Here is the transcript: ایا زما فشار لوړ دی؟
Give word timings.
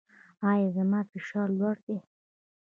ایا 0.49 0.67
زما 0.77 0.99
فشار 1.11 1.47
لوړ 1.59 1.75
دی؟ 1.85 1.97